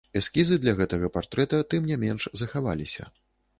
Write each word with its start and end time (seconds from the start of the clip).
Эскізы 0.19 0.55
для 0.63 0.73
гэтага 0.79 1.09
партрэта, 1.17 1.61
тым 1.75 1.87
не 1.91 2.01
менш, 2.07 2.27
захаваліся. 2.43 3.09